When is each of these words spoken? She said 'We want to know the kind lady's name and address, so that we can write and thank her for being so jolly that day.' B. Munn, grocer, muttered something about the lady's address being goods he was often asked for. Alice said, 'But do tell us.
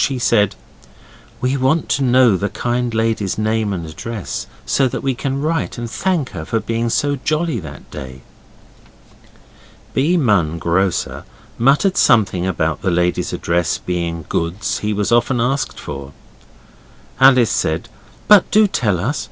She 0.03 0.17
said 0.17 0.55
'We 1.41 1.57
want 1.57 1.87
to 1.89 2.03
know 2.03 2.35
the 2.35 2.49
kind 2.49 2.91
lady's 2.91 3.37
name 3.37 3.71
and 3.71 3.85
address, 3.85 4.47
so 4.65 4.87
that 4.87 5.03
we 5.03 5.13
can 5.13 5.39
write 5.39 5.77
and 5.77 5.87
thank 5.87 6.31
her 6.31 6.43
for 6.43 6.59
being 6.59 6.89
so 6.89 7.17
jolly 7.23 7.59
that 7.59 7.91
day.' 7.91 8.23
B. 9.93 10.17
Munn, 10.17 10.57
grocer, 10.57 11.23
muttered 11.59 11.97
something 11.97 12.47
about 12.47 12.81
the 12.81 12.89
lady's 12.89 13.31
address 13.31 13.77
being 13.77 14.25
goods 14.27 14.79
he 14.79 14.91
was 14.91 15.11
often 15.11 15.39
asked 15.39 15.79
for. 15.79 16.13
Alice 17.19 17.51
said, 17.51 17.87
'But 18.27 18.49
do 18.49 18.65
tell 18.65 18.99
us. 18.99 19.19